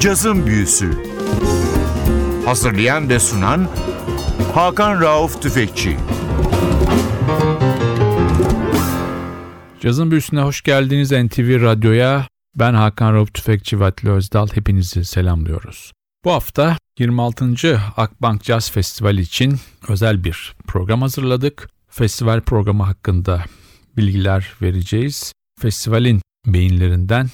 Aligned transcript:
Cazın 0.00 0.46
Büyüsü 0.46 0.90
Hazırlayan 2.44 3.08
ve 3.08 3.18
sunan 3.18 3.68
Hakan 4.54 5.00
Rauf 5.00 5.42
Tüfekçi 5.42 5.96
Cazın 9.80 10.10
Büyüsü'ne 10.10 10.40
hoş 10.40 10.62
geldiniz 10.62 11.12
NTV 11.12 11.62
Radyo'ya. 11.62 12.26
Ben 12.54 12.74
Hakan 12.74 13.14
Rauf 13.14 13.34
Tüfekçi 13.34 13.80
Vatli 13.80 14.10
Özdal. 14.10 14.48
Hepinizi 14.54 15.04
selamlıyoruz. 15.04 15.92
Bu 16.24 16.32
hafta 16.32 16.76
26. 16.98 17.80
Akbank 17.96 18.44
Jazz 18.44 18.70
Festivali 18.70 19.20
için 19.20 19.56
özel 19.88 20.24
bir 20.24 20.56
program 20.66 21.02
hazırladık. 21.02 21.68
Festival 21.88 22.40
programı 22.40 22.82
hakkında 22.82 23.44
bilgiler 23.96 24.52
vereceğiz. 24.62 25.32
Festivalin 25.60 26.20
beyinlerinden 26.46 27.28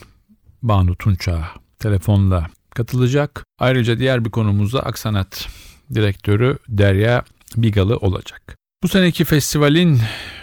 Banu 0.62 0.96
Tunça 0.96 1.63
telefonla 1.84 2.46
katılacak. 2.74 3.44
Ayrıca 3.58 3.98
diğer 3.98 4.24
bir 4.24 4.30
konumuzda 4.30 4.80
Aksanat 4.80 5.48
Direktörü 5.94 6.58
Derya 6.68 7.24
Bigalı 7.56 7.96
olacak. 7.96 8.56
Bu 8.82 8.88
seneki 8.88 9.24
festivalin 9.24 10.00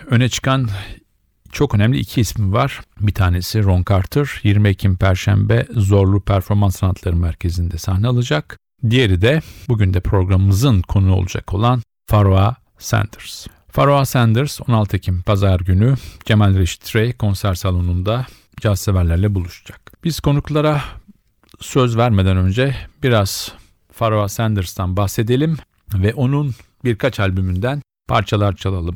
öne 0.07 0.29
çıkan 0.29 0.69
çok 1.51 1.75
önemli 1.75 1.99
iki 1.99 2.21
ismi 2.21 2.53
var. 2.53 2.81
Bir 2.99 3.13
tanesi 3.13 3.63
Ron 3.63 3.83
Carter 3.89 4.39
20 4.43 4.69
Ekim 4.69 4.97
Perşembe 4.97 5.67
Zorlu 5.75 6.21
Performans 6.21 6.75
Sanatları 6.75 7.15
Merkezi'nde 7.15 7.77
sahne 7.77 8.07
alacak. 8.07 8.57
Diğeri 8.89 9.21
de 9.21 9.41
bugün 9.69 9.93
de 9.93 9.99
programımızın 9.99 10.81
konu 10.81 11.15
olacak 11.15 11.53
olan 11.53 11.81
Farwa 12.07 12.55
Sanders. 12.79 13.47
Farwa 13.71 14.05
Sanders 14.05 14.59
16 14.67 14.97
Ekim 14.97 15.21
Pazar 15.21 15.59
günü 15.59 15.95
Cemal 16.25 16.55
Reşit 16.55 16.95
Rey 16.95 17.13
konser 17.13 17.53
salonunda 17.53 18.25
caz 18.61 18.79
severlerle 18.79 19.35
buluşacak. 19.35 19.91
Biz 20.03 20.19
konuklara 20.19 20.81
söz 21.61 21.97
vermeden 21.97 22.37
önce 22.37 22.75
biraz 23.03 23.51
Farwa 23.91 24.29
Sanders'tan 24.29 24.97
bahsedelim 24.97 25.57
ve 25.93 26.13
onun 26.13 26.55
birkaç 26.83 27.19
albümünden 27.19 27.81
parçalar 28.07 28.55
çalalım. 28.55 28.95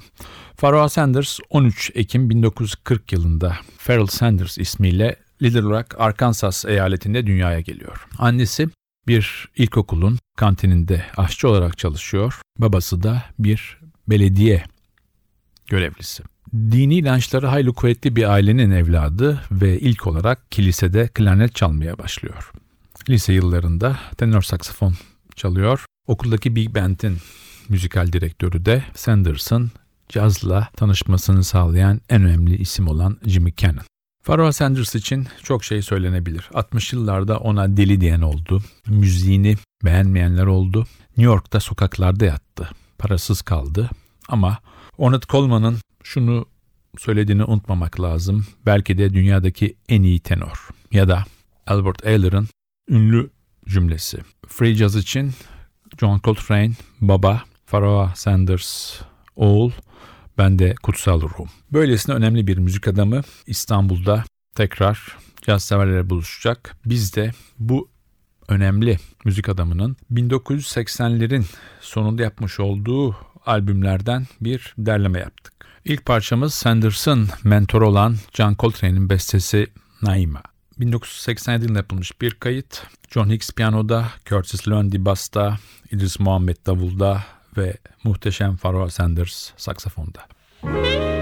Farwa 0.55 0.89
Sanders 0.89 1.39
13 1.49 1.91
Ekim 1.95 2.29
1940 2.29 3.11
yılında 3.11 3.55
Pharrell 3.85 4.05
Sanders 4.05 4.57
ismiyle 4.57 5.15
Little 5.41 5.61
Rock, 5.61 5.95
Arkansas 5.99 6.65
eyaletinde 6.65 7.27
dünyaya 7.27 7.59
geliyor. 7.59 8.07
Annesi 8.17 8.69
bir 9.07 9.49
ilkokulun 9.55 10.19
kantininde 10.37 11.05
aşçı 11.17 11.49
olarak 11.49 11.77
çalışıyor. 11.77 12.41
Babası 12.59 13.03
da 13.03 13.23
bir 13.39 13.77
belediye 14.07 14.63
görevlisi. 15.67 16.23
Dini 16.53 16.97
inançları 16.97 17.47
hayli 17.47 17.73
kuvvetli 17.73 18.15
bir 18.15 18.29
ailenin 18.29 18.71
evladı 18.71 19.41
ve 19.51 19.79
ilk 19.79 20.07
olarak 20.07 20.51
kilisede 20.51 21.07
klarnet 21.07 21.55
çalmaya 21.55 21.97
başlıyor. 21.97 22.51
Lise 23.09 23.33
yıllarında 23.33 23.99
tenor 24.17 24.41
saksafon 24.41 24.93
çalıyor. 25.35 25.85
Okuldaki 26.07 26.55
Big 26.55 26.75
Band'in 26.75 27.17
müzikal 27.69 28.11
direktörü 28.13 28.65
de 28.65 28.83
Sanders'ın 28.95 29.71
cazla 30.09 30.69
tanışmasını 30.77 31.43
sağlayan 31.43 32.01
en 32.09 32.23
önemli 32.23 32.57
isim 32.57 32.87
olan 32.87 33.17
Jimmy 33.25 33.55
Cannon. 33.55 33.83
Pharoah 34.23 34.51
Sanders 34.51 34.95
için 34.95 35.27
çok 35.43 35.63
şey 35.63 35.81
söylenebilir. 35.81 36.49
60 36.53 36.93
yıllarda 36.93 37.37
ona 37.37 37.77
deli 37.77 38.01
diyen 38.01 38.21
oldu. 38.21 38.63
Müziğini 38.87 39.55
beğenmeyenler 39.85 40.45
oldu. 40.45 40.87
New 41.07 41.23
York'ta 41.23 41.59
sokaklarda 41.59 42.25
yattı. 42.25 42.69
Parasız 42.97 43.41
kaldı. 43.41 43.89
Ama 44.29 44.59
Ornette 44.97 45.27
Coleman'ın 45.29 45.77
şunu 46.05 46.45
söylediğini 46.97 47.43
unutmamak 47.43 48.01
lazım. 48.01 48.45
Belki 48.65 48.97
de 48.97 49.13
dünyadaki 49.13 49.75
en 49.89 50.03
iyi 50.03 50.19
tenor. 50.19 50.67
Ya 50.91 51.07
da 51.07 51.25
Albert 51.67 52.05
Ayler'ın 52.05 52.47
ünlü 52.89 53.29
cümlesi. 53.67 54.17
Free 54.47 54.75
Jazz 54.75 54.95
için 54.95 55.33
John 55.99 56.21
Coltrane, 56.23 56.71
baba, 57.01 57.43
Pharoah 57.65 58.15
Sanders, 58.15 59.01
oğul, 59.35 59.71
ben 60.37 60.59
de 60.59 60.75
kutsal 60.83 61.21
ruhum. 61.21 61.49
Böylesine 61.73 62.15
önemli 62.15 62.47
bir 62.47 62.57
müzik 62.57 62.87
adamı 62.87 63.21
İstanbul'da 63.47 64.23
tekrar 64.55 65.17
caz 65.41 65.63
severlere 65.63 66.09
buluşacak. 66.09 66.77
Biz 66.85 67.15
de 67.15 67.31
bu 67.59 67.89
önemli 68.47 68.97
müzik 69.25 69.49
adamının 69.49 69.97
1980'lerin 70.13 71.45
sonunda 71.81 72.23
yapmış 72.23 72.59
olduğu 72.59 73.15
albümlerden 73.45 74.27
bir 74.41 74.73
derleme 74.77 75.19
yaptık. 75.19 75.54
İlk 75.85 76.05
parçamız 76.05 76.53
Sanders'ın 76.53 77.29
mentoru 77.43 77.87
olan 77.87 78.15
John 78.33 78.55
Coltrane'in 78.59 79.09
bestesi 79.09 79.67
Naima. 80.01 80.41
1987 80.79 81.63
yılında 81.63 81.79
yapılmış 81.79 82.21
bir 82.21 82.31
kayıt. 82.31 82.83
John 83.09 83.29
Hicks 83.29 83.51
piyanoda, 83.51 84.05
Curtis 84.25 84.67
Lundy 84.67 85.05
basta, 85.05 85.57
Idris 85.91 86.19
Muhammed 86.19 86.57
davulda 86.65 87.23
ve 87.57 87.77
muhteşem 88.03 88.57
Pharoah 88.57 88.89
Sanders 88.89 89.51
saksafonda. 89.57 90.19
Müzik 90.63 91.14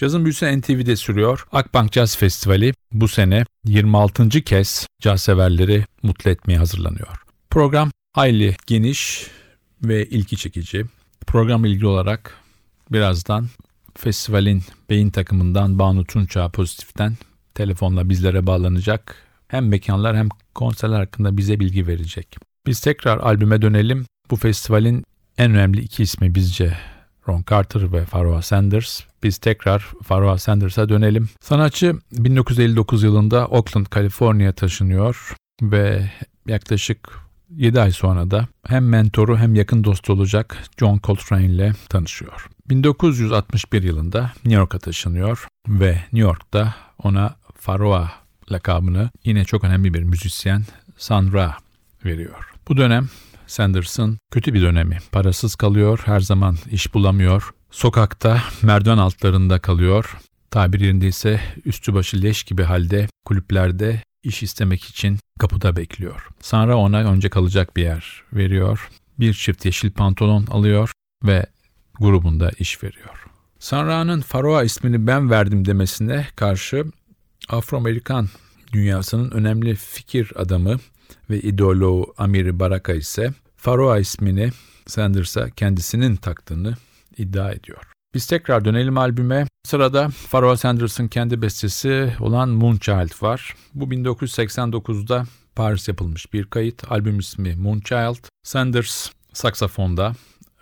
Cazın 0.00 0.24
büyüsü 0.24 0.60
NTV'de 0.60 0.96
sürüyor. 0.96 1.46
Akbank 1.52 1.92
Caz 1.92 2.16
Festivali 2.16 2.74
bu 2.92 3.08
sene 3.08 3.44
26. 3.64 4.28
kez 4.28 4.86
caz 5.00 5.22
severleri 5.22 5.84
mutlu 6.02 6.30
etmeye 6.30 6.58
hazırlanıyor. 6.58 7.22
Program 7.50 7.90
hayli 8.12 8.56
geniş 8.66 9.26
ve 9.82 10.06
ilgi 10.06 10.36
çekici. 10.36 10.84
Program 11.26 11.64
ilgili 11.64 11.86
olarak 11.86 12.34
birazdan 12.90 13.48
festivalin 13.96 14.62
beyin 14.90 15.10
takımından 15.10 15.78
Banu 15.78 16.04
Tunça 16.04 16.48
Pozitif'ten 16.48 17.16
telefonla 17.54 18.08
bizlere 18.08 18.46
bağlanacak. 18.46 19.16
Hem 19.48 19.68
mekanlar 19.68 20.16
hem 20.16 20.28
konserler 20.54 20.98
hakkında 20.98 21.36
bize 21.36 21.60
bilgi 21.60 21.86
verecek. 21.86 22.36
Biz 22.66 22.80
tekrar 22.80 23.18
albüme 23.18 23.62
dönelim. 23.62 24.06
Bu 24.30 24.36
festivalin 24.36 25.04
en 25.38 25.50
önemli 25.50 25.80
iki 25.80 26.02
ismi 26.02 26.34
bizce 26.34 26.76
Ron 27.30 27.44
Carter 27.50 27.92
ve 27.92 28.04
Pharoah 28.04 28.42
Sanders. 28.42 29.00
Biz 29.22 29.38
tekrar 29.38 29.88
Pharoah 30.08 30.38
Sanders'a 30.38 30.88
dönelim. 30.88 31.28
Sanatçı 31.40 31.94
1959 32.12 33.02
yılında 33.02 33.46
Oakland, 33.46 33.86
Kaliforniya 33.86 34.52
taşınıyor 34.52 35.34
ve 35.62 36.10
yaklaşık 36.46 37.08
7 37.50 37.80
ay 37.80 37.92
sonra 37.92 38.30
da 38.30 38.48
hem 38.66 38.88
mentoru 38.88 39.38
hem 39.38 39.54
yakın 39.54 39.84
dostu 39.84 40.12
olacak 40.12 40.56
John 40.80 41.00
Coltrane 41.04 41.46
ile 41.46 41.72
tanışıyor. 41.88 42.48
1961 42.68 43.82
yılında 43.82 44.22
New 44.22 44.54
York'a 44.54 44.78
taşınıyor 44.78 45.46
ve 45.68 45.90
New 45.92 46.18
York'ta 46.18 46.74
ona 47.02 47.34
Pharoah 47.60 48.10
lakabını 48.52 49.10
yine 49.24 49.44
çok 49.44 49.64
önemli 49.64 49.94
bir 49.94 50.02
müzisyen 50.02 50.62
Sun 50.96 51.32
Ra 51.32 51.56
veriyor. 52.04 52.52
Bu 52.68 52.76
dönem 52.76 53.08
Sanders'ın 53.50 54.18
kötü 54.32 54.54
bir 54.54 54.62
dönemi. 54.62 54.98
Parasız 55.12 55.54
kalıyor, 55.54 56.02
her 56.04 56.20
zaman 56.20 56.56
iş 56.70 56.94
bulamıyor. 56.94 57.50
Sokakta, 57.70 58.42
merdiven 58.62 58.98
altlarında 58.98 59.58
kalıyor. 59.58 60.16
Tabir 60.50 60.80
yerinde 60.80 61.08
ise 61.08 61.40
üstü 61.64 61.94
başı 61.94 62.22
leş 62.22 62.42
gibi 62.42 62.62
halde 62.62 63.08
kulüplerde 63.24 64.02
iş 64.22 64.42
istemek 64.42 64.84
için 64.84 65.18
kapıda 65.40 65.76
bekliyor. 65.76 66.28
Sonra 66.40 66.76
ona 66.76 66.98
önce 66.98 67.28
kalacak 67.28 67.76
bir 67.76 67.82
yer 67.82 68.22
veriyor. 68.32 68.88
Bir 69.20 69.34
çift 69.34 69.64
yeşil 69.64 69.90
pantolon 69.90 70.46
alıyor 70.46 70.92
ve 71.24 71.46
grubunda 72.00 72.50
iş 72.58 72.82
veriyor. 72.82 73.24
Sanra'nın 73.58 74.20
Faroa 74.20 74.62
ismini 74.62 75.06
ben 75.06 75.30
verdim 75.30 75.64
demesine 75.64 76.26
karşı 76.36 76.84
Afro-Amerikan 77.48 78.28
dünyasının 78.72 79.30
önemli 79.30 79.74
fikir 79.74 80.32
adamı 80.36 80.76
ve 81.30 81.40
ideoloğu 81.40 82.14
Amir 82.18 82.58
Baraka 82.58 82.92
ise 82.92 83.32
Faroa 83.56 83.98
ismini 83.98 84.50
Sanders'a 84.86 85.50
kendisinin 85.50 86.16
taktığını 86.16 86.74
iddia 87.16 87.52
ediyor. 87.52 87.90
Biz 88.14 88.26
tekrar 88.26 88.64
dönelim 88.64 88.98
albüme. 88.98 89.46
Sırada 89.64 90.08
Pharoah 90.30 90.56
Sanders'ın 90.56 91.08
kendi 91.08 91.42
bestesi 91.42 92.12
olan 92.20 92.48
Moonchild 92.48 93.22
var. 93.22 93.54
Bu 93.74 93.84
1989'da 93.84 95.26
Paris 95.54 95.88
yapılmış 95.88 96.32
bir 96.32 96.44
kayıt. 96.44 96.92
Albüm 96.92 97.18
ismi 97.18 97.56
Moonchild. 97.56 98.24
Sanders 98.42 99.10
saksafonda, 99.32 100.12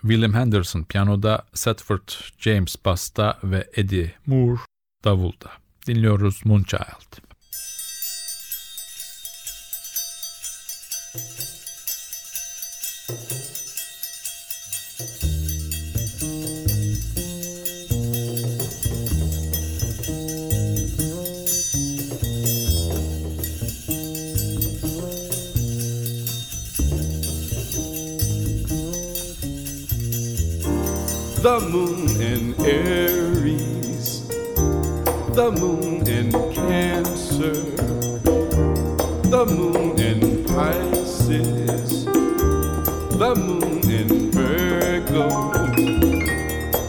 William 0.01 0.35
Henderson 0.35 0.83
piyanoda, 0.83 1.47
Setford 1.55 2.09
James 2.39 2.77
basta 2.85 3.39
ve 3.45 3.71
Eddie 3.77 4.13
Moore 4.27 4.61
davulda. 5.05 5.51
Dinliyoruz 5.87 6.41
Moonchild. 6.45 7.28
The 31.41 31.61
moon 31.71 32.21
in 32.21 32.55
Aries, 32.67 34.27
the 35.35 35.51
moon 35.59 36.07
in 36.07 36.31
Cancer, 36.53 37.55
the 39.31 39.47
moon 39.47 39.99
in 39.99 40.45
Pisces, 40.45 41.78
the 43.29 43.35
moon 43.35 43.91
in 43.91 44.31
Virgo, 44.31 45.29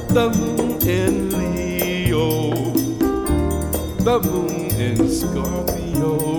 the 0.07 0.29
moon 0.37 0.87
in 0.87 1.29
Leo, 1.37 2.71
the 3.97 4.19
moon 4.21 4.71
in 4.79 5.09
Scorpio, 5.09 6.37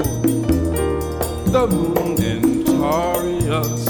the 1.53 1.67
moon 1.67 2.23
in 2.23 2.65
Taurus, 2.65 3.90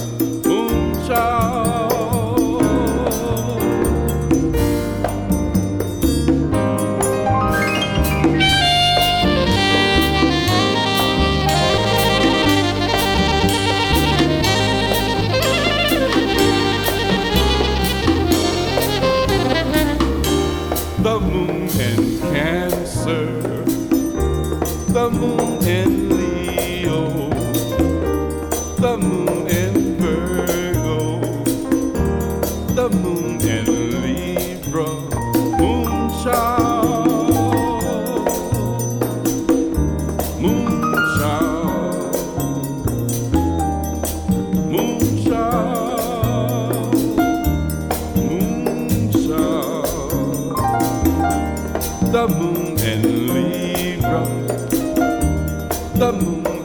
you. 56.21 56.60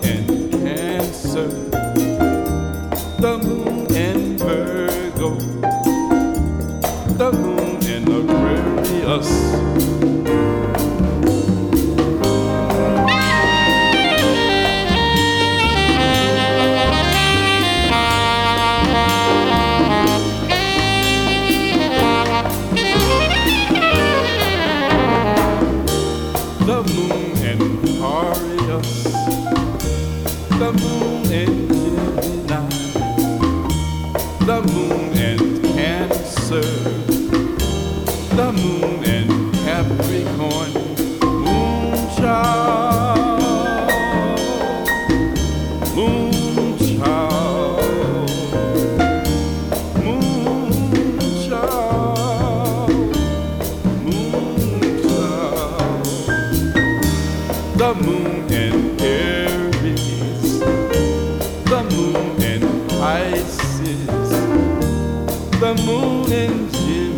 engine 66.35 67.17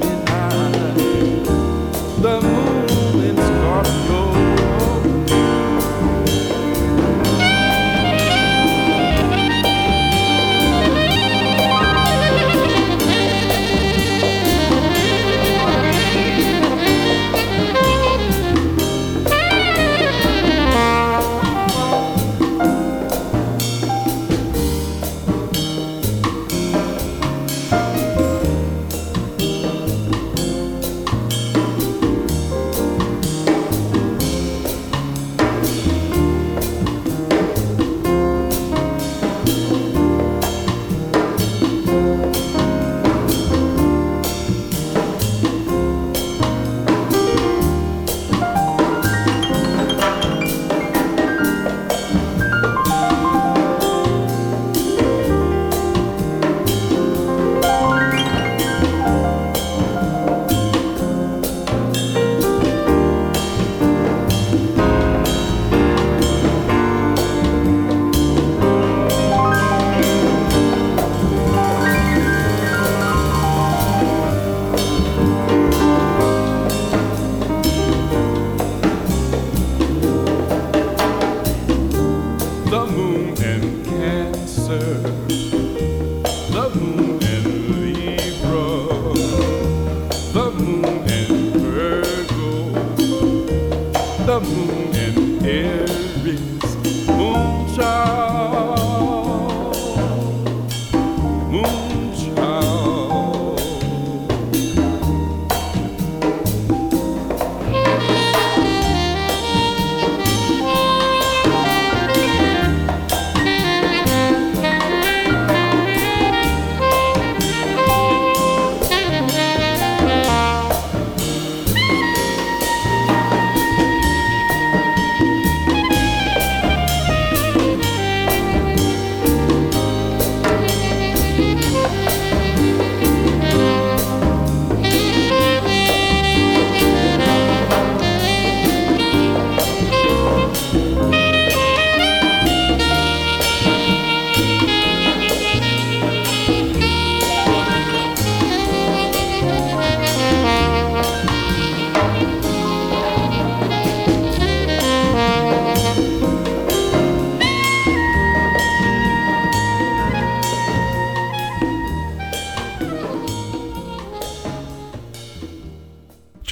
the 2.22 2.57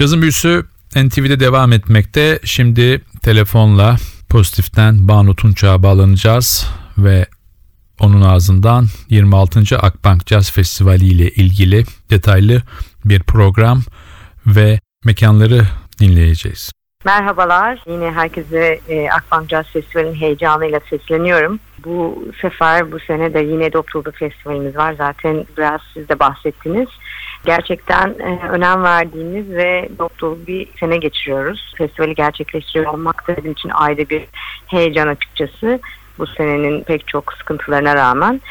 Cazın 0.05 0.21
büyüsü 0.21 0.65
NTV'de 0.95 1.39
devam 1.39 1.73
etmekte. 1.73 2.39
Şimdi 2.43 3.01
telefonla 3.23 3.95
pozitiften 4.29 5.07
Banu 5.07 5.35
Tunç'a 5.35 5.83
bağlanacağız 5.83 6.67
ve 6.97 7.25
onun 7.99 8.21
ağzından 8.21 8.85
26. 9.09 9.77
Akbank 9.77 10.25
Caz 10.25 10.51
Festivali 10.51 11.05
ile 11.05 11.29
ilgili 11.29 11.83
detaylı 12.09 12.61
bir 13.05 13.23
program 13.23 13.81
ve 14.47 14.79
mekanları 15.05 15.61
dinleyeceğiz. 15.99 16.71
Merhabalar. 17.05 17.83
Yine 17.87 18.11
herkese 18.11 18.79
e, 18.89 19.09
Akbank 19.09 19.49
Jazz 19.49 19.65
Festivali'nin 19.65 20.15
heyecanıyla 20.15 20.79
sesleniyorum. 20.89 21.59
Bu 21.85 22.27
sefer 22.41 22.91
bu 22.91 22.99
sene 22.99 23.33
de 23.33 23.39
yine 23.39 23.73
Doktorlu 23.73 24.11
Festivalimiz 24.11 24.75
var. 24.75 24.95
Zaten 24.97 25.45
biraz 25.57 25.81
siz 25.93 26.09
de 26.09 26.19
bahsettiniz. 26.19 26.89
Gerçekten 27.45 28.07
e, 28.07 28.39
önem 28.49 28.83
verdiğimiz 28.83 29.49
ve 29.49 29.89
doktorlu 29.99 30.47
bir 30.47 30.67
sene 30.79 30.97
geçiriyoruz. 30.97 31.73
Festivali 31.77 32.15
gerçekleştiriyor 32.15 32.93
olmak 32.93 33.27
da 33.27 33.37
bizim 33.37 33.51
için 33.51 33.69
ayrı 33.69 34.09
bir 34.09 34.25
heyecan 34.67 35.07
açıkçası. 35.07 35.79
Bu 36.17 36.27
senenin 36.27 36.83
pek 36.83 37.07
çok 37.07 37.33
sıkıntılarına 37.33 37.95
rağmen. 37.95 38.41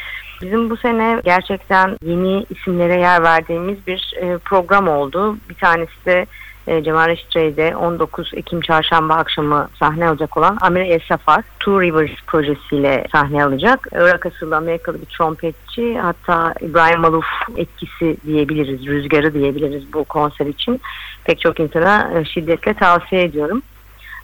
Bizim 0.41 0.69
bu 0.69 0.77
sene 0.77 1.21
gerçekten 1.23 1.97
yeni 2.03 2.45
isimlere 2.49 2.99
yer 2.99 3.23
verdiğimiz 3.23 3.87
bir 3.87 4.13
e, 4.21 4.37
program 4.37 4.87
oldu. 4.87 5.37
Bir 5.49 5.55
tanesi 5.55 6.05
de 6.05 6.25
e, 6.67 6.83
Cemal 6.83 7.07
Reşit 7.07 7.35
Rey'de 7.35 7.75
19 7.75 8.31
Ekim 8.33 8.61
çarşamba 8.61 9.15
akşamı 9.15 9.67
sahne 9.79 10.07
alacak 10.07 10.37
olan 10.37 10.57
Amir 10.61 10.81
El 10.81 10.99
Safar 11.09 11.43
Two 11.59 11.81
Rivers 11.81 12.11
projesiyle 12.27 13.07
sahne 13.11 13.43
alacak. 13.43 13.87
Irak 13.91 14.25
asıllı 14.25 14.57
Amerikalı 14.57 15.01
bir 15.01 15.05
trompetçi 15.05 15.97
hatta 15.99 16.53
İbrahim 16.61 16.99
Maluf 16.99 17.25
etkisi 17.57 18.17
diyebiliriz, 18.25 18.85
rüzgarı 18.85 19.33
diyebiliriz 19.33 19.93
bu 19.93 20.03
konser 20.03 20.45
için. 20.45 20.81
Pek 21.23 21.39
çok 21.39 21.59
insana 21.59 22.11
e, 22.13 22.25
şiddetle 22.25 22.73
tavsiye 22.73 23.23
ediyorum. 23.23 23.61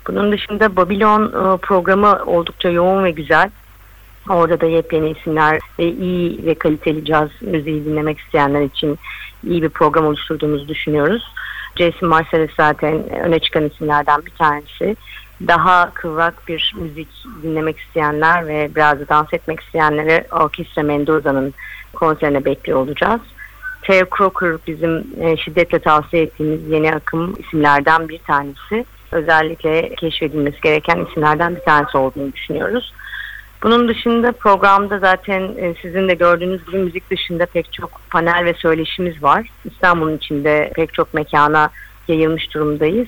Bunun 0.07 0.31
dışında 0.31 0.75
Babylon 0.75 1.25
e, 1.25 1.57
programı 1.57 2.19
oldukça 2.25 2.69
yoğun 2.69 3.03
ve 3.03 3.12
güzel. 3.12 3.50
Orada 4.29 4.62
da 4.62 4.65
yepyeni 4.65 5.10
isimler 5.10 5.60
ve 5.79 5.91
iyi 5.91 6.45
ve 6.45 6.55
kaliteli 6.55 7.05
caz 7.05 7.29
müziği 7.41 7.86
dinlemek 7.86 8.19
isteyenler 8.19 8.62
için 8.62 9.00
iyi 9.48 9.62
bir 9.63 9.69
program 9.69 10.05
oluşturduğumuzu 10.05 10.67
düşünüyoruz. 10.67 11.33
Jason 11.75 12.09
Marsalis 12.09 12.51
zaten 12.57 13.09
öne 13.09 13.39
çıkan 13.39 13.67
isimlerden 13.67 14.25
bir 14.25 14.31
tanesi. 14.31 14.95
Daha 15.47 15.93
kıvrak 15.93 16.47
bir 16.47 16.73
müzik 16.77 17.07
dinlemek 17.43 17.79
isteyenler 17.79 18.47
ve 18.47 18.69
biraz 18.75 18.99
da 18.99 19.07
dans 19.07 19.33
etmek 19.33 19.59
isteyenleri 19.59 20.25
Orkestra 20.31 20.83
Mendoza'nın 20.83 21.53
konserine 21.93 22.46
bekliyor 22.46 22.79
olacağız. 22.79 23.22
Theo 23.81 24.05
Crocker 24.17 24.53
bizim 24.67 25.05
e, 25.22 25.37
şiddetle 25.37 25.79
tavsiye 25.79 26.24
ettiğimiz 26.24 26.69
yeni 26.69 26.96
akım 26.96 27.35
isimlerden 27.39 28.09
bir 28.09 28.19
tanesi. 28.19 28.85
Özellikle 29.11 29.96
keşfedilmesi 29.96 30.61
gereken 30.61 31.05
isimlerden 31.05 31.55
bir 31.55 31.61
tanesi 31.61 31.98
olduğunu 31.98 32.33
düşünüyoruz. 32.33 32.93
Bunun 33.63 33.87
dışında 33.87 34.31
programda 34.31 35.00
zaten 35.00 35.41
e, 35.41 35.75
sizin 35.81 36.07
de 36.07 36.13
gördüğünüz 36.13 36.65
gibi 36.65 36.77
müzik 36.77 37.09
dışında 37.11 37.45
pek 37.45 37.74
çok 37.74 38.01
panel 38.09 38.45
ve 38.45 38.53
söyleşimiz 38.53 39.24
var. 39.24 39.47
İstanbul'un 39.65 40.17
içinde 40.17 40.71
pek 40.75 40.93
çok 40.93 41.13
mekana 41.13 41.69
yayılmış 42.07 42.53
durumdayız. 42.53 43.07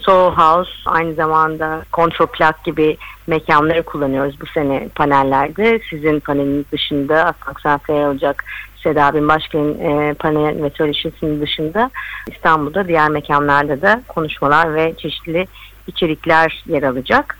Soho 0.00 0.34
House 0.36 0.70
aynı 0.86 1.14
zamanda 1.14 1.82
Control 1.92 2.26
Plug 2.26 2.54
gibi 2.64 2.96
mekanları 3.26 3.82
kullanıyoruz 3.82 4.40
bu 4.40 4.46
sene 4.46 4.88
panellerde. 4.94 5.80
Sizin 5.90 6.20
paneliniz 6.20 6.64
dışında 6.72 7.24
Aslan 7.24 7.54
Sanfaya 7.62 8.10
olacak 8.10 8.44
Seda 8.82 9.14
Binbaşkan'ın 9.14 9.78
e, 9.78 10.14
panel 10.14 10.62
ve 10.62 10.70
söyleşisinin 10.70 11.40
dışında 11.40 11.90
İstanbul'da 12.30 12.88
diğer 12.88 13.08
mekanlarda 13.08 13.82
da 13.82 14.02
konuşmalar 14.08 14.74
ve 14.74 14.94
çeşitli 14.98 15.46
içerikler 15.86 16.64
yer 16.66 16.82
alacak. 16.82 17.38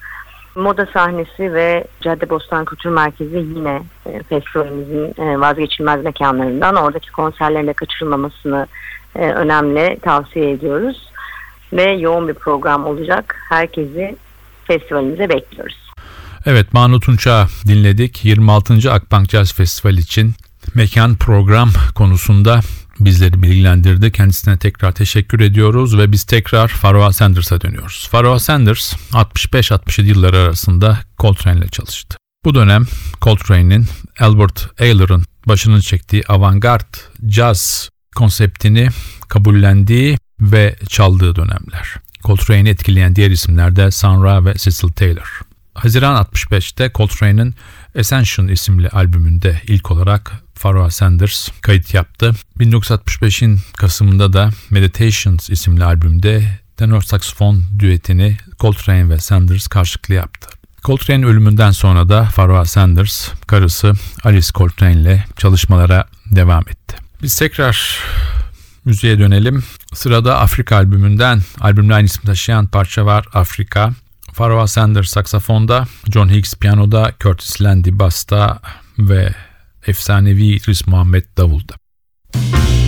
Moda 0.54 0.86
sahnesi 0.86 1.54
ve 1.54 1.84
Caddebostan 2.00 2.64
Kültür 2.64 2.90
Merkezi 2.90 3.36
yine 3.36 3.82
e, 4.06 4.22
festivalimizin 4.22 5.22
e, 5.22 5.40
vazgeçilmez 5.40 6.04
mekanlarından. 6.04 6.76
Oradaki 6.76 7.12
konserlerin 7.12 7.66
de 7.66 7.72
kaçırılmamasını 7.72 8.66
e, 9.16 9.18
önemli 9.18 9.98
tavsiye 10.02 10.50
ediyoruz. 10.50 11.12
Ve 11.72 11.92
yoğun 11.92 12.28
bir 12.28 12.34
program 12.34 12.86
olacak. 12.86 13.36
Herkesi 13.48 14.16
festivalimize 14.64 15.28
bekliyoruz. 15.28 15.92
Evet 16.46 16.74
Banu 16.74 17.00
Tunç'a 17.00 17.46
dinledik. 17.66 18.24
26. 18.24 18.92
Akbank 18.92 19.30
Jazz 19.30 19.52
Festival 19.52 19.94
için 19.94 20.34
mekan 20.74 21.16
program 21.16 21.68
konusunda 21.94 22.60
bizleri 23.00 23.42
bilgilendirdi. 23.42 24.12
Kendisine 24.12 24.58
tekrar 24.58 24.92
teşekkür 24.92 25.40
ediyoruz 25.40 25.98
ve 25.98 26.12
biz 26.12 26.24
tekrar 26.24 26.68
Pharoah 26.68 27.12
Sanders'a 27.12 27.60
dönüyoruz. 27.60 28.08
Pharoah 28.12 28.38
Sanders 28.38 28.94
65-67 29.12 30.02
yılları 30.02 30.38
arasında 30.38 30.98
Coltrane 31.18 31.58
ile 31.58 31.68
çalıştı. 31.68 32.16
Bu 32.44 32.54
dönem 32.54 32.86
Coltrane'in 33.22 33.86
Albert 34.20 34.80
Ayler'ın 34.80 35.24
başını 35.46 35.82
çektiği 35.82 36.22
avantgard 36.28 36.94
jazz 37.28 37.88
konseptini 38.16 38.88
kabullendiği 39.28 40.18
ve 40.40 40.76
çaldığı 40.88 41.36
dönemler. 41.36 41.94
Coltrane'i 42.24 42.68
etkileyen 42.68 43.16
diğer 43.16 43.30
isimler 43.30 43.76
de 43.76 43.90
Sun 43.90 44.24
Ra 44.24 44.44
ve 44.44 44.54
Cecil 44.54 44.88
Taylor. 44.88 45.40
Haziran 45.74 46.24
65'te 46.24 46.90
Coltrane'in 46.94 47.54
Ascension 47.98 48.48
isimli 48.48 48.88
albümünde 48.88 49.62
ilk 49.66 49.90
olarak 49.90 50.32
Pharoah 50.62 50.90
Sanders 50.90 51.48
kayıt 51.60 51.94
yaptı. 51.94 52.32
1965'in 52.58 53.60
Kasım'ında 53.76 54.32
da 54.32 54.50
Meditations 54.70 55.50
isimli 55.50 55.84
albümde 55.84 56.58
tenor 56.76 57.02
saksofon 57.02 57.64
düetini 57.78 58.36
Coltrane 58.60 59.08
ve 59.08 59.18
Sanders 59.18 59.66
karşılıklı 59.66 60.14
yaptı. 60.14 60.48
Coltrane'in 60.84 61.22
ölümünden 61.22 61.70
sonra 61.70 62.08
da 62.08 62.28
Pharoah 62.34 62.64
Sanders 62.64 63.28
karısı 63.46 63.92
Alice 64.24 64.52
Coltrane 64.54 65.00
ile 65.00 65.24
çalışmalara 65.36 66.04
devam 66.30 66.62
etti. 66.68 66.96
Biz 67.22 67.36
tekrar 67.36 67.98
müziğe 68.84 69.18
dönelim. 69.18 69.64
Sırada 69.94 70.38
Afrika 70.38 70.76
albümünden 70.76 71.42
albümle 71.60 71.94
aynı 71.94 72.06
isim 72.06 72.22
taşıyan 72.22 72.66
parça 72.66 73.06
var 73.06 73.26
Afrika. 73.32 73.92
Pharoah 74.34 74.66
Sanders 74.66 75.10
saksafonda, 75.10 75.86
John 76.12 76.28
Hicks 76.28 76.54
piyanoda, 76.54 77.12
Curtis 77.20 77.62
Landy 77.62 77.90
basta 77.92 78.60
ve 78.98 79.34
efsanevi 79.86 80.46
İdris 80.46 80.86
Muhammed 80.86 81.24
davulda. 81.36 81.74
Thank 82.32 82.81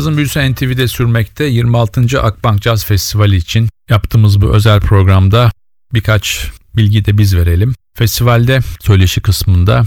Cazın 0.00 0.16
büyüsü 0.16 0.52
NTV'de 0.52 0.88
sürmekte 0.88 1.44
26. 1.44 2.22
Akbank 2.22 2.62
Caz 2.62 2.84
Festivali 2.84 3.36
için 3.36 3.68
yaptığımız 3.90 4.40
bu 4.40 4.54
özel 4.54 4.80
programda 4.80 5.52
birkaç 5.94 6.50
bilgi 6.76 7.04
de 7.04 7.18
biz 7.18 7.36
verelim. 7.36 7.74
Festivalde 7.94 8.60
söyleşi 8.80 9.20
kısmında 9.20 9.84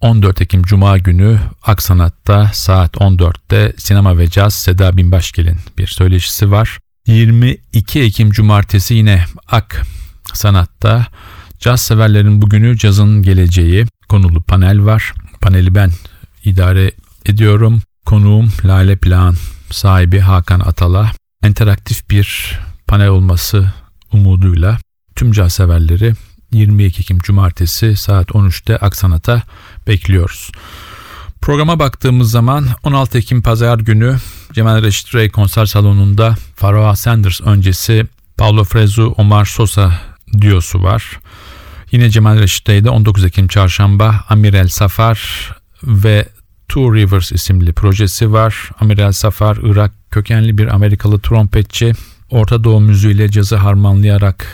14 0.00 0.40
Ekim 0.40 0.62
Cuma 0.62 0.98
günü 0.98 1.40
Aksanat'ta 1.62 2.50
saat 2.54 2.94
14'te 2.94 3.72
sinema 3.76 4.18
ve 4.18 4.30
caz 4.30 4.54
Seda 4.54 4.96
Binbaşgel'in 4.96 5.58
bir 5.78 5.86
söyleşisi 5.86 6.50
var. 6.50 6.78
22 7.06 8.00
Ekim 8.00 8.30
Cumartesi 8.30 8.94
yine 8.94 9.24
Ak 9.48 9.82
Sanat'ta 10.32 11.06
caz 11.58 11.80
severlerin 11.80 12.42
bugünü 12.42 12.78
cazın 12.78 13.22
geleceği 13.22 13.86
konulu 14.08 14.42
panel 14.42 14.84
var. 14.84 15.14
Paneli 15.40 15.74
ben 15.74 15.90
idare 16.44 16.90
ediyorum. 17.24 17.82
Konuğum 18.04 18.52
Lale 18.64 18.96
Plan 18.96 19.34
sahibi 19.70 20.18
Hakan 20.18 20.60
Atala. 20.60 21.12
Interaktif 21.44 22.10
bir 22.10 22.58
panel 22.86 23.08
olması 23.08 23.72
umuduyla 24.12 24.78
tüm 25.16 25.32
caz 25.32 25.52
severleri 25.52 26.12
22 26.52 27.00
Ekim 27.00 27.18
Cumartesi 27.18 27.96
saat 27.96 28.28
13'te 28.28 28.76
Aksanat'a 28.76 29.42
bekliyoruz. 29.86 30.52
Programa 31.40 31.78
baktığımız 31.78 32.30
zaman 32.30 32.66
16 32.82 33.18
Ekim 33.18 33.42
Pazar 33.42 33.78
günü 33.78 34.16
Cemal 34.52 34.82
Reşit 34.82 35.14
Rey 35.14 35.30
konser 35.30 35.66
salonunda 35.66 36.36
Pharoah 36.56 36.96
Sanders 36.96 37.40
öncesi 37.40 38.06
Paulo 38.36 38.64
Frezu 38.64 39.14
Omar 39.16 39.44
Sosa 39.44 39.94
diyosu 40.40 40.82
var. 40.82 41.20
Yine 41.92 42.10
Cemal 42.10 42.38
Reşit 42.38 42.68
Rey'de 42.68 42.90
19 42.90 43.24
Ekim 43.24 43.48
Çarşamba 43.48 44.24
Amirel 44.28 44.68
Safar 44.68 45.50
ve 45.82 46.28
Two 46.68 46.94
Rivers 46.94 47.32
isimli 47.32 47.72
projesi 47.72 48.32
var. 48.32 48.70
Amirel 48.80 49.12
Safar 49.12 49.56
Irak 49.62 49.92
kökenli 50.10 50.58
bir 50.58 50.74
Amerikalı 50.74 51.20
trompetçi. 51.20 51.92
Orta 52.30 52.64
Doğu 52.64 52.80
müziğiyle 52.80 53.30
cazı 53.30 53.56
harmanlayarak 53.56 54.46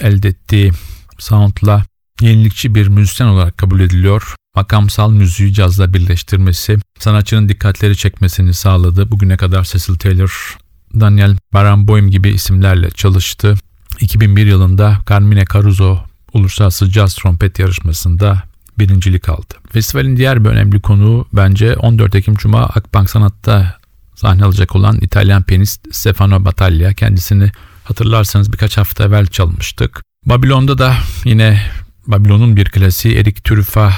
elde 0.00 0.28
ettiği 0.28 0.72
soundla 1.18 1.84
yenilikçi 2.20 2.74
bir 2.74 2.88
müzisyen 2.88 3.26
olarak 3.26 3.58
kabul 3.58 3.80
ediliyor. 3.80 4.34
Makamsal 4.56 5.10
müziği 5.10 5.52
cazla 5.52 5.94
birleştirmesi, 5.94 6.78
sanatçının 6.98 7.48
dikkatleri 7.48 7.96
çekmesini 7.96 8.54
sağladı. 8.54 9.10
Bugüne 9.10 9.36
kadar 9.36 9.64
Cecil 9.64 9.94
Taylor, 9.94 10.56
Daniel 11.00 11.36
Barenboim 11.52 12.10
gibi 12.10 12.28
isimlerle 12.28 12.90
çalıştı. 12.90 13.54
2001 14.00 14.46
yılında 14.46 14.98
Carmine 15.08 15.44
Caruso 15.52 15.98
Uluslararası 16.32 16.90
Caz 16.90 17.14
Trompet 17.14 17.58
Yarışması'nda 17.58 18.42
birincilik 18.78 19.28
aldı. 19.28 19.54
Festivalin 19.70 20.16
diğer 20.16 20.44
bir 20.44 20.50
önemli 20.50 20.80
konuğu 20.80 21.26
bence 21.32 21.76
14 21.76 22.14
Ekim 22.14 22.34
Cuma 22.34 22.62
Akbank 22.62 23.10
Sanat'ta 23.10 23.78
sahne 24.14 24.44
alacak 24.44 24.76
olan 24.76 24.98
İtalyan 25.00 25.42
piyanist 25.42 25.94
Stefano 25.94 26.44
Battaglia. 26.44 26.92
Kendisini 26.92 27.50
hatırlarsanız 27.84 28.52
birkaç 28.52 28.76
hafta 28.76 29.04
evvel 29.04 29.26
çalmıştık. 29.26 30.02
Babilon'da 30.26 30.78
da 30.78 30.94
yine 31.24 31.62
Babilon'un 32.06 32.56
bir 32.56 32.64
klasiği 32.64 33.16
Eric 33.16 33.40
Trufa 33.40 33.92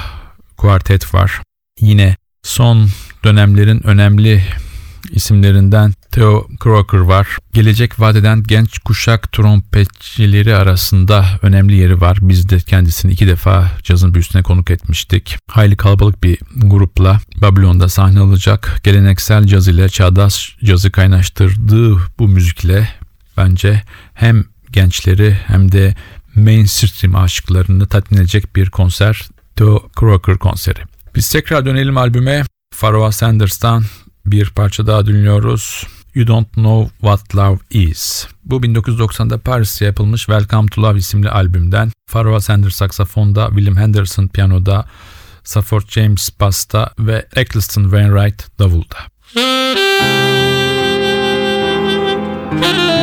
kuartet 0.57 1.13
var. 1.13 1.41
Yine 1.81 2.15
son 2.43 2.89
dönemlerin 3.23 3.87
önemli 3.87 4.43
isimlerinden 5.11 5.93
Theo 6.11 6.47
Crocker 6.63 6.99
var. 6.99 7.27
Gelecek 7.53 7.99
vadeden 7.99 8.43
genç 8.43 8.79
kuşak 8.79 9.31
trompetçileri 9.31 10.55
arasında 10.55 11.25
önemli 11.41 11.75
yeri 11.75 12.01
var. 12.01 12.17
Biz 12.21 12.49
de 12.49 12.59
kendisini 12.59 13.11
iki 13.11 13.27
defa 13.27 13.71
cazın 13.83 14.13
büyüsüne 14.13 14.43
konuk 14.43 14.71
etmiştik. 14.71 15.37
Hayli 15.47 15.77
kalabalık 15.77 16.23
bir 16.23 16.39
grupla 16.55 17.19
Babylon'da 17.41 17.89
sahne 17.89 18.19
alacak. 18.19 18.81
Geleneksel 18.83 19.47
caz 19.47 19.67
ile 19.67 19.89
çağdaş 19.89 20.57
cazı 20.63 20.91
kaynaştırdığı 20.91 21.97
bu 22.19 22.27
müzikle 22.27 22.89
bence 23.37 23.83
hem 24.13 24.45
gençleri 24.71 25.37
hem 25.47 25.71
de 25.71 25.95
mainstream 26.35 27.15
aşıklarını 27.15 27.87
tatmin 27.87 28.17
edecek 28.17 28.55
bir 28.55 28.69
konser. 28.69 29.27
Theo 29.55 29.89
Crocker 29.99 30.37
konseri. 30.37 30.79
Biz 31.15 31.29
tekrar 31.29 31.65
dönelim 31.65 31.97
albüme. 31.97 32.43
Pharoah 32.79 33.11
Sanders'tan 33.11 33.83
bir 34.31 34.49
parça 34.49 34.87
daha 34.87 35.05
dinliyoruz. 35.05 35.83
You 36.15 36.27
Don't 36.27 36.53
Know 36.53 36.89
What 37.01 37.35
Love 37.35 37.57
Is. 37.69 38.27
Bu 38.45 38.55
1990'da 38.55 39.37
Paris'te 39.37 39.85
yapılmış 39.85 40.25
Welcome 40.25 40.67
to 40.67 40.83
Love 40.83 40.97
isimli 40.97 41.29
albümden 41.29 41.91
Pharoah 42.11 42.39
Sanders 42.39 42.75
saksafonda, 42.75 43.47
William 43.47 43.77
Henderson 43.77 44.27
piyanoda, 44.27 44.85
Safford 45.43 45.89
James 45.89 46.29
basta 46.39 46.91
ve 46.99 47.27
Eccleston 47.35 47.83
Wainwright 47.83 48.59
davulda. 48.59 48.97
Thank 52.49 52.96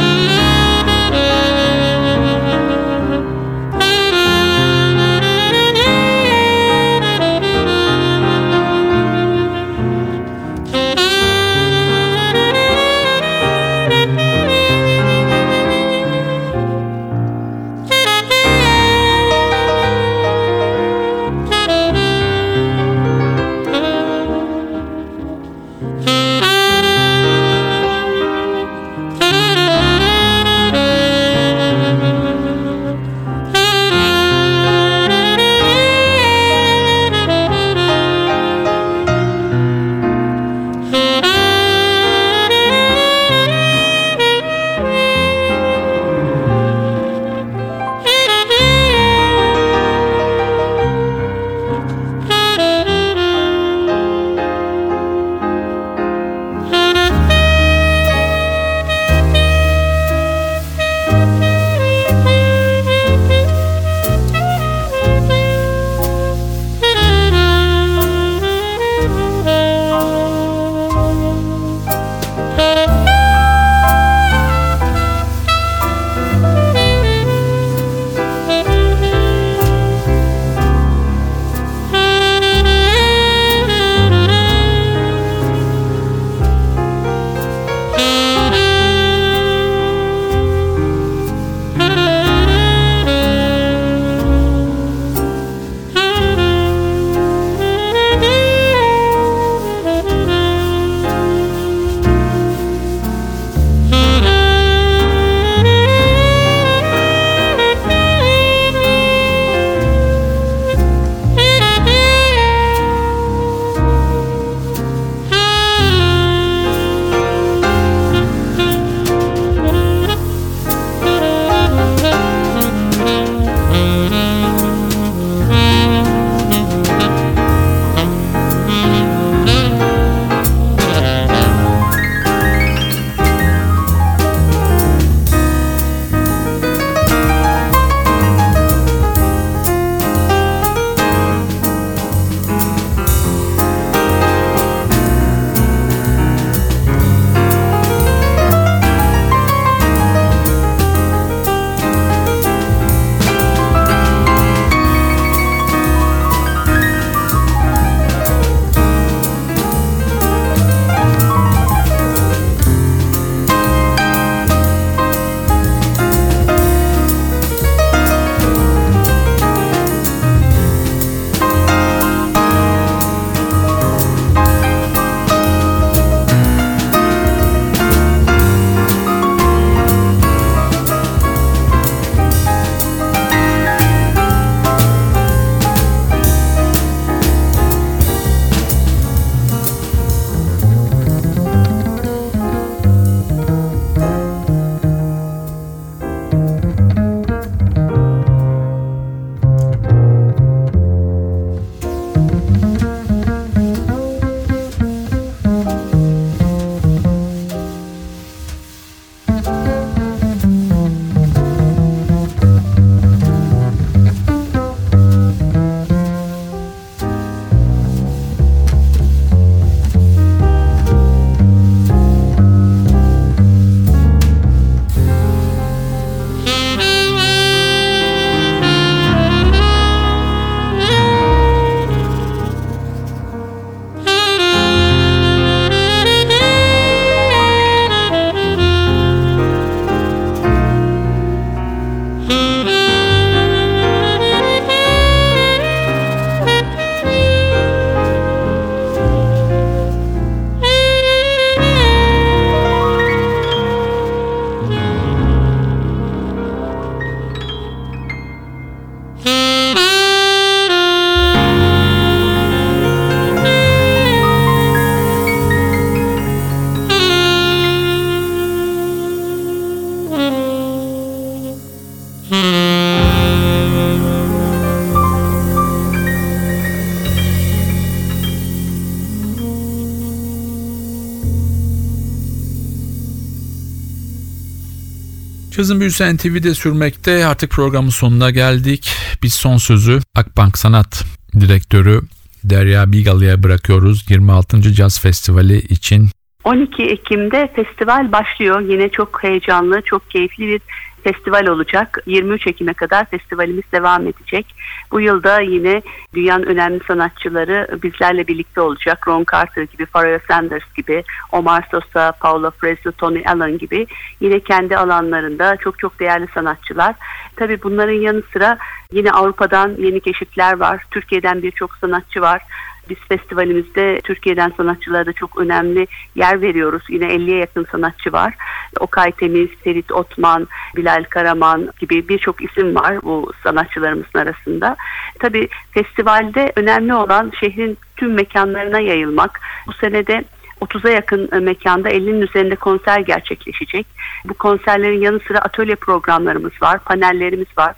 Cazın 285.57 285.81
Büyüsü 285.81 286.17
NTV'de 286.17 286.55
sürmekte. 286.55 287.27
Artık 287.27 287.51
programın 287.51 287.89
sonuna 287.89 288.31
geldik. 288.31 288.93
Biz 289.23 289.35
son 289.35 289.57
sözü 289.57 290.01
Akbank 290.15 290.59
Sanat 290.59 291.05
Direktörü 291.41 292.01
Derya 292.45 292.93
Bigalı'ya 292.93 293.43
bırakıyoruz. 293.43 294.11
26. 294.11 294.73
Caz 294.73 295.01
Festivali 295.01 295.59
için 295.59 296.09
12 296.45 296.83
Ekim'de 296.83 297.53
festival 297.57 298.13
başlıyor. 298.13 298.61
Yine 298.61 298.89
çok 298.89 299.23
heyecanlı, 299.23 299.83
çok 299.85 300.11
keyifli 300.11 300.47
bir 300.47 300.61
festival 301.05 301.47
olacak. 301.47 301.99
23 302.07 302.47
Ekim'e 302.47 302.75
kadar 302.75 303.05
festivalimiz 303.05 303.65
devam 303.73 304.07
edecek. 304.07 304.55
Bu 304.93 305.01
yılda 305.01 305.41
yine 305.41 305.83
dünyanın 306.15 306.47
önemli 306.47 306.81
sanatçıları 306.87 307.79
bizlerle 307.83 308.27
birlikte 308.27 308.61
olacak. 308.61 309.09
Ron 309.09 309.25
Carter 309.33 309.63
gibi, 309.63 309.87
Pharoah 309.87 310.21
Sanders 310.29 310.75
gibi, 310.77 311.05
Omar 311.33 311.69
Sosa, 311.71 312.13
Paula 312.13 312.51
Fresno, 312.51 312.93
Tony 312.93 313.23
Allen 313.27 313.59
gibi 313.59 313.87
yine 314.21 314.41
kendi 314.41 314.77
alanlarında 314.77 315.57
çok 315.57 315.79
çok 315.79 316.01
değerli 316.01 316.27
sanatçılar. 316.35 316.95
Tabii 317.37 317.63
bunların 317.63 317.93
yanı 317.93 318.23
sıra 318.33 318.59
yine 318.93 319.13
Avrupa'dan 319.13 319.75
yeni 319.79 320.01
keşifler 320.01 320.57
var. 320.61 320.85
Türkiye'den 320.91 321.43
birçok 321.43 321.75
sanatçı 321.75 322.21
var. 322.21 322.43
Biz 322.89 322.97
festivalimizde 323.09 324.01
Türkiye'den 324.05 324.53
sanatçılara 324.57 325.07
da 325.07 325.13
çok 325.13 325.39
önemli 325.39 325.87
yer 326.15 326.41
veriyoruz. 326.41 326.83
Yine 326.89 327.05
50'ye 327.05 327.37
yakın 327.37 327.67
sanatçı 327.73 328.13
var. 328.13 328.35
Okay 328.81 329.13
Temiz, 329.13 329.49
Ferit 329.65 329.93
Otman, 329.93 330.49
Bilal 330.77 331.05
Karaman 331.11 331.71
gibi 331.81 332.09
birçok 332.09 332.45
isim 332.45 332.75
var 332.75 333.03
bu 333.03 333.33
sanatçılarımızın 333.43 334.19
arasında. 334.19 334.77
Tabii 335.19 335.49
festivalde 335.71 336.53
önemli 336.57 336.95
olan 336.95 337.33
şehrin 337.41 337.79
tüm 337.97 338.15
mekanlarına 338.15 338.81
yayılmak. 338.81 339.41
Bu 339.67 339.73
senede 339.73 340.25
30'a 340.61 340.91
yakın 340.91 341.29
e, 341.33 341.39
mekanda 341.39 341.91
50'nin 341.91 342.21
üzerinde 342.21 342.57
konser 342.57 343.01
gerçekleşecek. 343.01 343.87
Bu 344.25 344.35
konserlerin 344.35 345.01
yanı 345.01 345.21
sıra 345.21 345.39
atölye 345.39 345.75
programlarımız 345.75 346.53
var, 346.63 346.79
panellerimiz 346.79 347.59
var. 347.59 347.75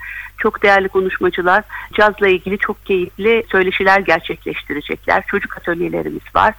Çok 0.47 0.63
değerli 0.63 0.89
konuşmacılar 0.89 1.65
cazla 1.93 2.29
ilgili 2.29 2.59
çok 2.59 2.87
keyifli 2.87 3.45
söyleşiler 3.51 4.01
gerçekleştirecekler. 4.01 5.25
Çocuk 5.27 5.57
atölyelerimiz 5.57 6.23
var 6.35 6.55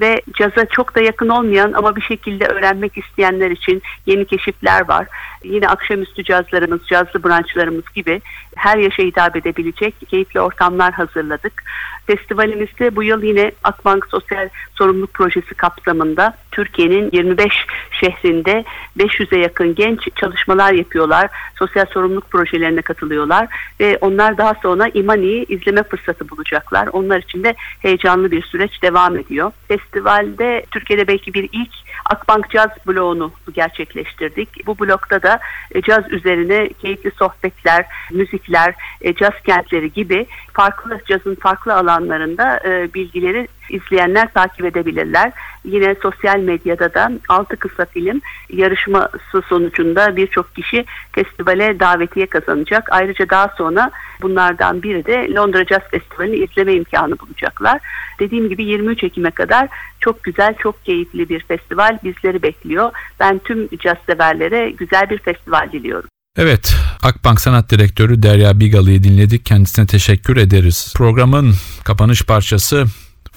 ve 0.00 0.22
caza 0.34 0.66
çok 0.66 0.94
da 0.94 1.00
yakın 1.00 1.28
olmayan 1.28 1.72
ama 1.72 1.96
bir 1.96 2.00
şekilde 2.00 2.46
öğrenmek 2.46 2.98
isteyenler 2.98 3.50
için 3.50 3.82
yeni 4.06 4.24
keşifler 4.24 4.88
var. 4.88 5.06
Yine 5.44 5.68
akşamüstü 5.68 6.24
cazlarımız, 6.24 6.86
cazlı 6.86 7.24
branşlarımız 7.24 7.84
gibi 7.94 8.20
her 8.56 8.78
yaşa 8.78 9.02
hitap 9.02 9.36
edebilecek 9.36 9.94
keyifli 10.08 10.40
ortamlar 10.40 10.92
hazırladık. 10.92 11.62
Festivalimizde 12.06 12.96
bu 12.96 13.02
yıl 13.02 13.22
yine 13.22 13.52
Akbank 13.64 14.06
Sosyal 14.06 14.48
Sorumluluk 14.74 15.14
Projesi 15.14 15.54
kapsamında 15.54 16.36
Türkiye'nin 16.52 17.10
25 17.12 17.52
şehrinde 18.00 18.64
500'e 18.98 19.38
yakın 19.38 19.74
genç 19.74 20.00
çalışmalar 20.16 20.72
yapıyorlar. 20.72 21.30
Sosyal 21.58 21.86
sorumluluk 21.86 22.30
projelerine 22.30 22.82
katılıyorlar 22.82 23.31
ve 23.80 23.98
onlar 24.00 24.38
daha 24.38 24.54
sonra 24.62 24.88
İmani'yi 24.94 25.46
izleme 25.48 25.82
fırsatı 25.82 26.28
bulacaklar. 26.28 26.86
Onlar 26.92 27.18
için 27.18 27.44
de 27.44 27.54
heyecanlı 27.80 28.30
bir 28.30 28.42
süreç 28.42 28.82
devam 28.82 29.16
ediyor. 29.16 29.52
Festivalde 29.68 30.64
Türkiye'de 30.70 31.08
belki 31.08 31.34
bir 31.34 31.48
ilk 31.52 31.72
Akbank 32.04 32.50
Caz 32.50 32.70
bloğunu 32.86 33.32
gerçekleştirdik. 33.52 34.66
Bu 34.66 34.78
blokta 34.78 35.22
da 35.22 35.38
e, 35.74 35.82
caz 35.82 36.12
üzerine 36.12 36.68
keyifli 36.68 37.10
sohbetler, 37.10 37.86
müzikler, 38.12 38.74
e, 39.00 39.14
caz 39.14 39.32
kentleri 39.46 39.92
gibi 39.92 40.26
farklı 40.52 41.00
cazın 41.06 41.34
farklı 41.34 41.74
alanlarında 41.74 42.60
e, 42.64 42.94
bilgileri 42.94 43.48
izleyenler 43.70 44.32
takip 44.32 44.64
edebilirler. 44.64 45.32
Yine 45.64 45.94
sosyal 46.02 46.38
medyada 46.38 46.94
da 46.94 47.12
altı 47.28 47.56
kısa 47.56 47.84
film 47.84 48.20
yarışması 48.50 49.42
sonucunda 49.48 50.16
birçok 50.16 50.54
kişi 50.54 50.84
festivale 51.12 51.80
davetiye 51.80 52.26
kazanacak. 52.26 52.88
Ayrıca 52.90 53.30
daha 53.30 53.48
sonra 53.48 53.90
bunlardan 54.22 54.82
biri 54.82 55.06
de 55.06 55.34
Londra 55.34 55.64
Jazz 55.64 55.82
Festivali'ni 55.90 56.36
izleme 56.36 56.74
imkanı 56.74 57.18
bulacaklar. 57.18 57.80
Dediğim 58.18 58.48
gibi 58.48 58.64
23 58.64 59.04
Ekim'e 59.04 59.30
kadar 59.30 59.68
çok 60.00 60.22
güzel, 60.22 60.54
çok 60.54 60.84
keyifli 60.84 61.28
bir 61.28 61.40
festival 61.40 61.98
bizleri 62.04 62.42
bekliyor. 62.42 62.92
Ben 63.20 63.38
tüm 63.38 63.68
caz 63.78 63.96
severlere 64.06 64.70
güzel 64.70 65.10
bir 65.10 65.18
festival 65.18 65.72
diliyorum. 65.72 66.08
Evet, 66.36 66.74
Akbank 67.02 67.40
Sanat 67.40 67.70
Direktörü 67.70 68.22
Derya 68.22 68.60
Bigalı'yı 68.60 69.02
dinledik. 69.02 69.46
Kendisine 69.46 69.86
teşekkür 69.86 70.36
ederiz. 70.36 70.92
Programın 70.96 71.54
kapanış 71.84 72.22
parçası 72.22 72.84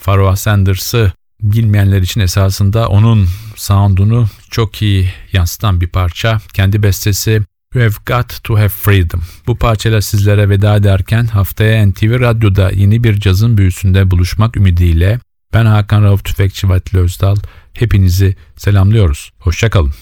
Pharoah 0.03 0.35
Sanders'ı 0.35 1.11
bilmeyenler 1.41 2.01
için 2.01 2.21
esasında 2.21 2.87
onun 2.87 3.27
sound'unu 3.55 4.27
çok 4.51 4.81
iyi 4.81 5.09
yansıtan 5.33 5.81
bir 5.81 5.87
parça. 5.87 6.39
Kendi 6.53 6.83
bestesi 6.83 7.41
You 7.73 7.83
Have 7.83 7.95
Got 8.05 8.43
To 8.43 8.57
Have 8.57 8.69
Freedom. 8.69 9.21
Bu 9.47 9.57
parçayla 9.57 10.01
sizlere 10.01 10.49
veda 10.49 10.75
ederken 10.75 11.25
haftaya 11.25 11.87
NTV 11.87 12.19
Radyo'da 12.19 12.71
yeni 12.71 13.03
bir 13.03 13.19
cazın 13.19 13.57
büyüsünde 13.57 14.11
buluşmak 14.11 14.57
ümidiyle 14.57 15.19
ben 15.53 15.65
Hakan 15.65 16.03
Rauf 16.03 16.25
Tüfekçi 16.25 16.69
Vatili 16.69 17.01
Özdal. 17.01 17.35
Hepinizi 17.73 18.35
selamlıyoruz. 18.57 19.31
Hoşçakalın. 19.39 19.93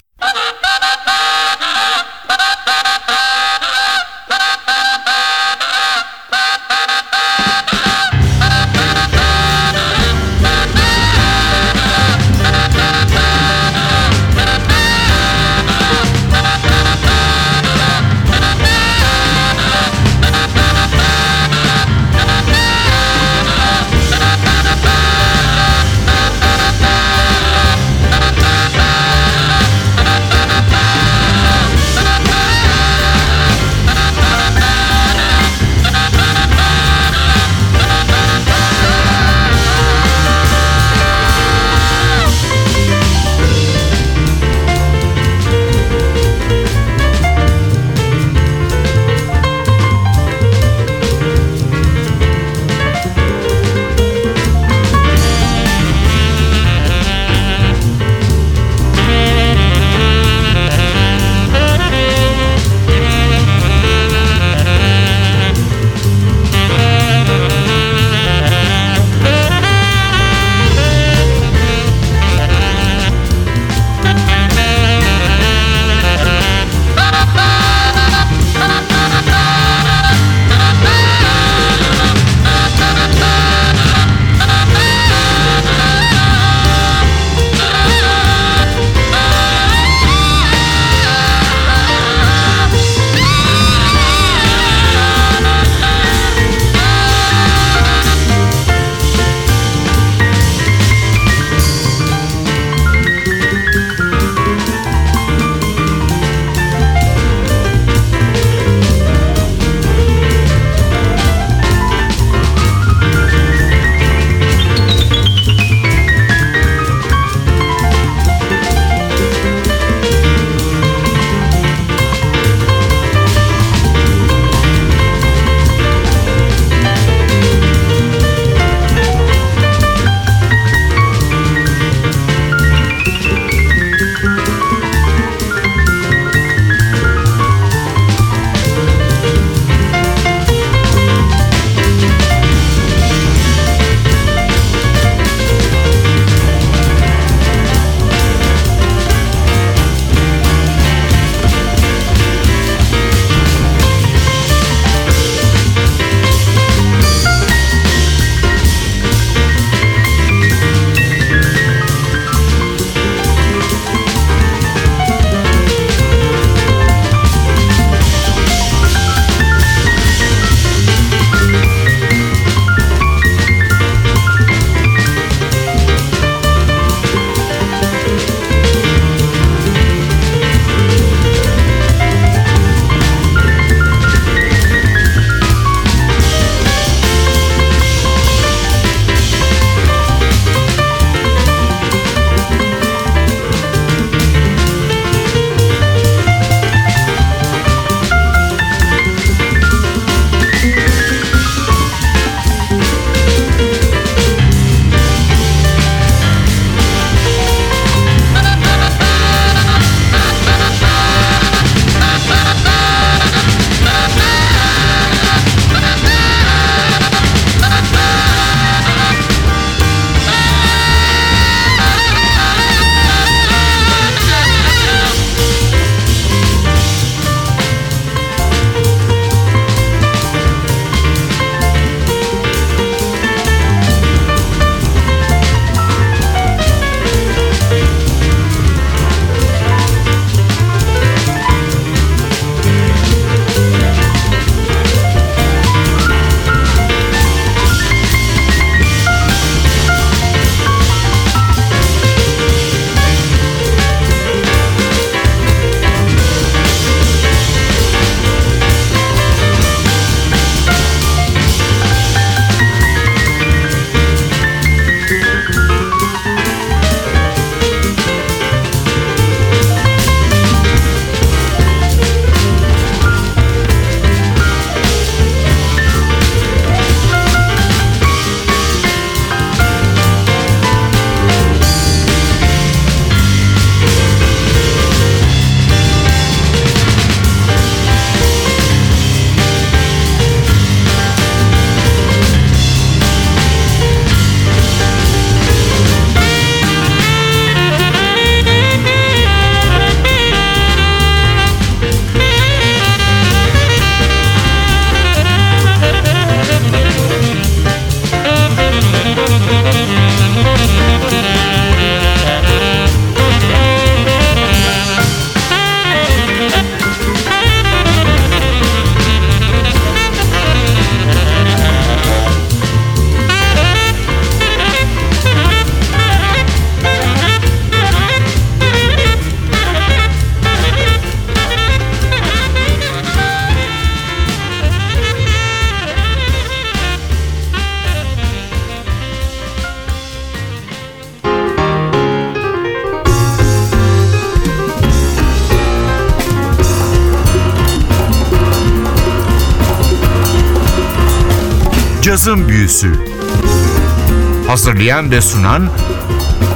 Hazırlayan 354.74 355.10
ve 355.10 355.20
sunan 355.20 355.68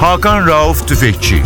Hakan 0.00 0.46
Rauf 0.46 0.88
Tüfekçi 0.88 1.42